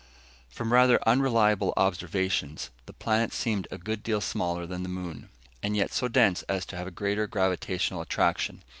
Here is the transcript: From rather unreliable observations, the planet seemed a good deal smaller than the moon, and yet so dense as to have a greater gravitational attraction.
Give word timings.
From 0.49 0.73
rather 0.73 0.97
unreliable 1.07 1.75
observations, 1.77 2.71
the 2.87 2.93
planet 2.93 3.31
seemed 3.33 3.67
a 3.69 3.77
good 3.77 4.01
deal 4.01 4.19
smaller 4.19 4.65
than 4.65 4.81
the 4.81 4.89
moon, 4.89 5.29
and 5.61 5.77
yet 5.77 5.93
so 5.93 6.07
dense 6.07 6.41
as 6.49 6.65
to 6.65 6.75
have 6.75 6.87
a 6.87 6.89
greater 6.89 7.27
gravitational 7.27 8.01
attraction. 8.01 8.63